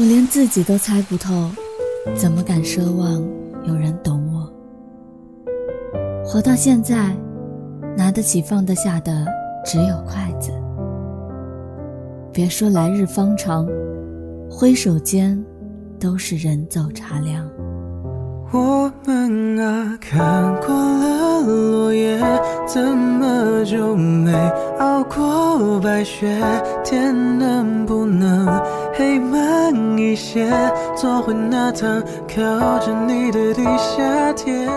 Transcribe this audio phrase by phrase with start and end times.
[0.00, 1.50] 我连自己都猜不透，
[2.16, 3.22] 怎么敢奢望
[3.64, 4.50] 有人懂我？
[6.24, 7.14] 活到现在，
[7.98, 9.26] 拿得起放得下的
[9.62, 10.52] 只有筷子。
[12.32, 13.68] 别说来日方长，
[14.50, 15.38] 挥手间
[15.98, 17.46] 都是人走茶凉。
[18.52, 20.18] 我们啊，看
[20.62, 22.18] 过了落叶，
[22.66, 24.32] 怎么就没
[24.78, 26.40] 熬过白雪？
[26.82, 27.49] 天能不能
[29.00, 30.52] 黑慢一些，
[30.94, 34.68] 坐回那趟靠着你的地下铁？